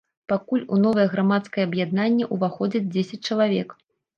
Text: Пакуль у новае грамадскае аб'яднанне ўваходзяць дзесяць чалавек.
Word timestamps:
Пакуль 0.31 0.63
у 0.75 0.77
новае 0.85 1.05
грамадскае 1.11 1.63
аб'яднанне 1.69 2.31
ўваходзяць 2.37 2.85
дзесяць 2.93 3.21
чалавек. 3.27 3.79